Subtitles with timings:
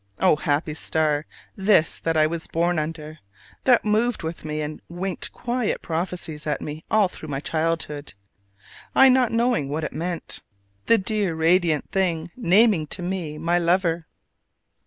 [0.17, 3.19] O happy star this that I was born under,
[3.65, 8.15] that moved with me and winked quiet prophecies at me all through my childhood,
[8.95, 10.41] I not knowing what it meant:
[10.87, 14.07] the dear radiant thing naming to me my lover!